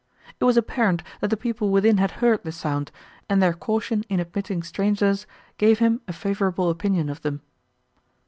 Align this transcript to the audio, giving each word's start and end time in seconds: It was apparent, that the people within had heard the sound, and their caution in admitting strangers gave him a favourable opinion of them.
It 0.39 0.45
was 0.45 0.57
apparent, 0.57 1.03
that 1.19 1.27
the 1.27 1.37
people 1.37 1.69
within 1.69 1.97
had 1.99 2.09
heard 2.09 2.41
the 2.43 2.51
sound, 2.51 2.91
and 3.29 3.39
their 3.39 3.53
caution 3.53 4.03
in 4.09 4.19
admitting 4.19 4.63
strangers 4.63 5.27
gave 5.59 5.77
him 5.77 6.01
a 6.07 6.11
favourable 6.11 6.71
opinion 6.71 7.07
of 7.07 7.21
them. 7.21 7.41